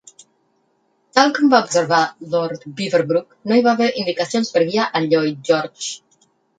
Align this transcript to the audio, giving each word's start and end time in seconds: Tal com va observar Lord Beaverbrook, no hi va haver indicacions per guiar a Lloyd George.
Tal 1.19 1.33
com 1.35 1.51
va 1.51 1.59
observar 1.65 1.99
Lord 2.33 2.67
Beaverbrook, 2.81 3.39
no 3.53 3.61
hi 3.61 3.67
va 3.71 3.77
haver 3.77 3.93
indicacions 4.03 4.53
per 4.59 4.69
guiar 4.73 4.93
a 5.03 5.07
Lloyd 5.09 5.49
George. 5.55 6.31